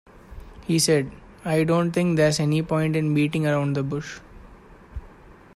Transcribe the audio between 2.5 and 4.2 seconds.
point in beating around the bush.